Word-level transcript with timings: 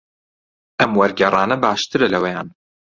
ئەم 0.79 0.91
وەرگێڕانە 0.99 1.57
باشترە 1.63 2.07
لەوەیان. 2.13 2.47